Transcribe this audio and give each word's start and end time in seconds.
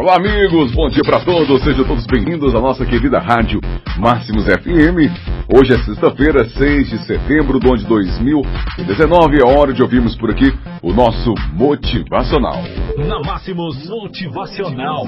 Olá, 0.00 0.16
amigos, 0.16 0.72
bom 0.72 0.88
dia 0.88 1.02
para 1.04 1.20
todos, 1.20 1.62
sejam 1.62 1.84
todos 1.84 2.06
bem-vindos 2.06 2.54
à 2.54 2.58
nossa 2.58 2.86
querida 2.86 3.18
rádio 3.18 3.60
Máximos 3.98 4.46
FM. 4.46 5.12
Hoje 5.54 5.74
é 5.74 5.78
sexta-feira, 5.84 6.48
6 6.48 6.88
de 6.88 7.04
setembro 7.04 7.58
do 7.58 7.68
ano 7.68 7.76
de 7.76 7.84
2019, 7.84 9.42
é 9.42 9.44
hora 9.44 9.74
de 9.74 9.82
ouvirmos 9.82 10.16
por 10.16 10.30
aqui 10.30 10.54
o 10.82 10.94
nosso 10.94 11.34
Motivacional. 11.52 12.62
Na 12.96 13.20
Máximos 13.20 13.90
Motivacional. 13.90 15.06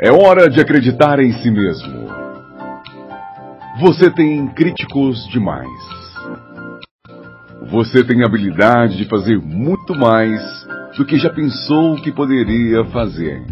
É 0.00 0.12
hora 0.12 0.48
de 0.48 0.60
acreditar 0.60 1.18
em 1.18 1.32
si 1.32 1.50
mesmo. 1.50 2.12
Você 3.80 4.08
tem 4.08 4.46
críticos 4.54 5.26
demais. 5.32 5.68
Você 7.72 8.04
tem 8.04 8.22
habilidade 8.22 8.96
de 8.96 9.04
fazer 9.06 9.36
muito 9.36 9.96
mais 9.96 10.68
do 10.96 11.04
que 11.04 11.18
já 11.18 11.30
pensou 11.30 11.96
que 11.96 12.10
poderia 12.10 12.84
fazer. 12.86 13.44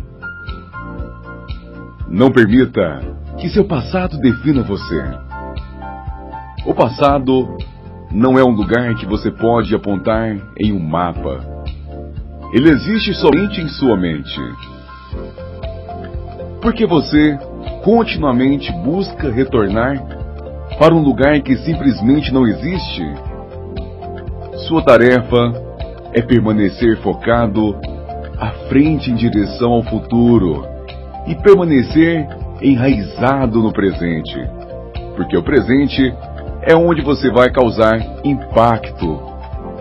Não 2.08 2.30
permita 2.30 3.00
que 3.38 3.48
seu 3.48 3.64
passado 3.64 4.18
defina 4.18 4.62
você. 4.62 5.02
O 6.64 6.74
passado 6.74 7.56
não 8.10 8.38
é 8.38 8.44
um 8.44 8.50
lugar 8.50 8.94
que 8.94 9.06
você 9.06 9.30
pode 9.30 9.74
apontar 9.74 10.36
em 10.58 10.72
um 10.72 10.80
mapa. 10.80 11.40
Ele 12.52 12.70
existe 12.70 13.14
somente 13.14 13.60
em 13.60 13.68
sua 13.68 13.96
mente. 13.96 14.40
Porque 16.62 16.86
você 16.86 17.38
continuamente 17.84 18.72
busca 18.72 19.30
retornar 19.30 19.96
para 20.78 20.94
um 20.94 21.02
lugar 21.02 21.40
que 21.40 21.56
simplesmente 21.56 22.32
não 22.32 22.46
existe? 22.46 23.02
Sua 24.66 24.82
tarefa 24.82 25.65
é 26.16 26.22
permanecer 26.22 26.96
focado 27.02 27.78
à 28.38 28.48
frente 28.70 29.10
em 29.10 29.14
direção 29.14 29.72
ao 29.72 29.82
futuro 29.82 30.66
e 31.26 31.34
permanecer 31.34 32.26
enraizado 32.62 33.62
no 33.62 33.70
presente, 33.70 34.34
porque 35.14 35.36
o 35.36 35.42
presente 35.42 36.14
é 36.62 36.74
onde 36.74 37.02
você 37.02 37.30
vai 37.30 37.50
causar 37.50 37.98
impacto 38.24 39.20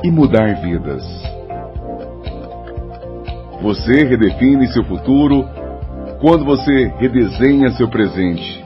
e 0.03 0.11
mudar 0.11 0.61
vidas. 0.61 1.03
Você 3.61 4.03
redefine 4.03 4.67
seu 4.73 4.83
futuro 4.83 5.47
quando 6.19 6.43
você 6.43 6.93
redesenha 6.97 7.71
seu 7.71 7.88
presente. 7.88 8.65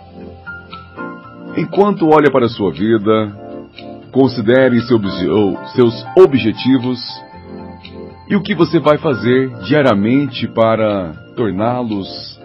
Enquanto 1.55 2.09
olha 2.09 2.31
para 2.31 2.47
a 2.47 2.49
sua 2.49 2.72
vida, 2.72 3.31
considere 4.11 4.81
seus 4.81 6.05
objetivos 6.17 7.28
e 8.30 8.35
o 8.35 8.41
que 8.41 8.53
você 8.53 8.80
vai 8.80 8.99
fazer 8.99 9.49
diariamente 9.63 10.47
para 10.47 11.13
torná-los 11.35 12.39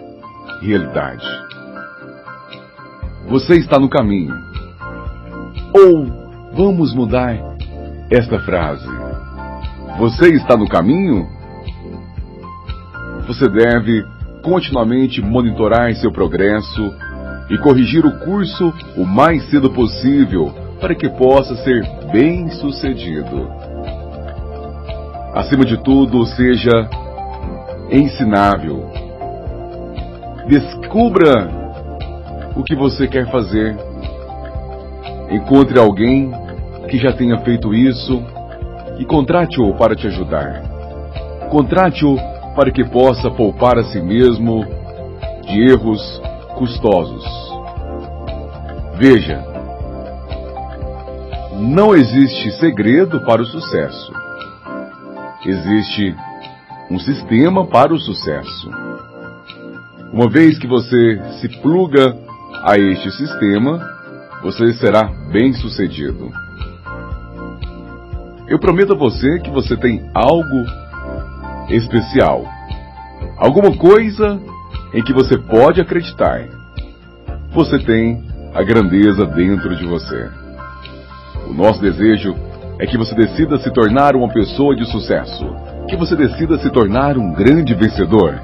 realidade. 0.61 1.25
Você 3.27 3.55
está 3.55 3.79
no 3.79 3.87
caminho. 3.87 4.33
Ou 5.73 6.51
vamos 6.53 6.93
mudar 6.93 7.37
esta 8.09 8.39
frase. 8.39 8.87
Você 9.99 10.33
está 10.33 10.57
no 10.57 10.67
caminho? 10.67 11.27
Você 13.27 13.47
deve 13.47 14.03
continuamente 14.41 15.21
monitorar 15.21 15.93
seu 15.95 16.11
progresso 16.11 16.93
e 17.49 17.57
corrigir 17.59 18.05
o 18.05 18.19
curso 18.19 18.73
o 18.97 19.05
mais 19.05 19.49
cedo 19.51 19.69
possível 19.69 20.51
para 20.81 20.95
que 20.95 21.09
possa 21.09 21.55
ser 21.57 21.83
bem 22.11 22.49
sucedido 22.49 23.64
acima 25.35 25.65
de 25.65 25.77
tudo, 25.77 26.25
seja 26.25 26.89
ensinável. 27.91 28.89
Descubra 30.47 31.49
o 32.55 32.63
que 32.63 32.73
você 32.73 33.05
quer 33.05 33.29
fazer. 33.29 33.75
Encontre 35.29 35.77
alguém 35.77 36.31
que 36.89 36.97
já 36.97 37.11
tenha 37.11 37.37
feito 37.39 37.73
isso 37.73 38.23
e 38.97 39.03
contrate-o 39.03 39.75
para 39.75 39.93
te 39.93 40.07
ajudar. 40.07 40.63
Contrate-o 41.49 42.15
para 42.55 42.71
que 42.71 42.85
possa 42.85 43.29
poupar 43.29 43.77
a 43.77 43.83
si 43.83 44.01
mesmo 44.01 44.65
de 45.41 45.69
erros 45.69 46.21
custosos. 46.55 47.25
Veja, 48.97 49.43
não 51.59 51.93
existe 51.93 52.51
segredo 52.51 53.19
para 53.25 53.41
o 53.41 53.45
sucesso 53.45 54.24
existe 55.45 56.15
um 56.89 56.99
sistema 56.99 57.65
para 57.65 57.93
o 57.93 57.99
sucesso. 57.99 58.69
Uma 60.11 60.29
vez 60.29 60.57
que 60.57 60.67
você 60.67 61.21
se 61.39 61.49
pluga 61.61 62.15
a 62.63 62.77
este 62.77 63.11
sistema, 63.11 63.79
você 64.41 64.73
será 64.73 65.03
bem 65.31 65.53
sucedido. 65.53 66.31
Eu 68.47 68.59
prometo 68.59 68.93
a 68.93 68.97
você 68.97 69.39
que 69.39 69.49
você 69.49 69.75
tem 69.75 70.09
algo 70.13 70.65
especial, 71.69 72.45
alguma 73.37 73.75
coisa 73.75 74.39
em 74.93 75.03
que 75.03 75.11
você 75.11 75.37
pode 75.37 75.81
acreditar. 75.81 76.47
Você 77.51 77.79
tem 77.79 78.23
a 78.53 78.61
grandeza 78.63 79.25
dentro 79.25 79.75
de 79.75 79.85
você. 79.85 80.29
O 81.47 81.53
nosso 81.53 81.81
desejo 81.81 82.35
é 82.79 82.85
que 82.85 82.97
você 82.97 83.15
decida 83.15 83.57
se 83.57 83.71
tornar 83.71 84.15
uma 84.15 84.27
pessoa 84.27 84.75
de 84.75 84.85
sucesso, 84.85 85.45
que 85.87 85.95
você 85.95 86.15
decida 86.15 86.57
se 86.57 86.69
tornar 86.69 87.17
um 87.17 87.31
grande 87.31 87.73
vencedor, 87.73 88.41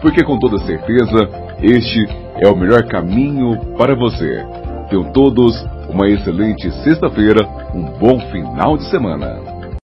porque 0.00 0.24
com 0.24 0.38
toda 0.38 0.58
certeza 0.58 1.28
este 1.62 2.06
é 2.40 2.48
o 2.48 2.56
melhor 2.56 2.82
caminho 2.84 3.58
para 3.76 3.94
você. 3.94 4.44
Tenham 4.88 5.12
todos 5.12 5.64
uma 5.88 6.08
excelente 6.08 6.70
sexta-feira, 6.82 7.46
um 7.74 7.84
bom 7.98 8.18
final 8.30 8.76
de 8.76 8.84
semana. 8.90 9.53